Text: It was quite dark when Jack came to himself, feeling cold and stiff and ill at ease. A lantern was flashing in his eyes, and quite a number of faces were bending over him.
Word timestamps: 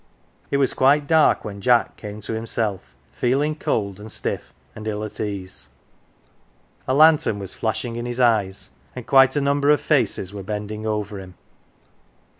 It 0.49 0.57
was 0.57 0.73
quite 0.73 1.05
dark 1.05 1.45
when 1.45 1.61
Jack 1.61 1.95
came 1.95 2.21
to 2.21 2.33
himself, 2.33 2.95
feeling 3.13 3.53
cold 3.55 3.99
and 3.99 4.11
stiff 4.11 4.51
and 4.75 4.87
ill 4.87 5.03
at 5.03 5.19
ease. 5.19 5.69
A 6.87 6.95
lantern 6.95 7.37
was 7.37 7.53
flashing 7.53 7.97
in 7.97 8.07
his 8.07 8.19
eyes, 8.19 8.71
and 8.95 9.05
quite 9.05 9.35
a 9.35 9.41
number 9.41 9.69
of 9.69 9.79
faces 9.79 10.33
were 10.33 10.41
bending 10.41 10.87
over 10.87 11.19
him. 11.19 11.35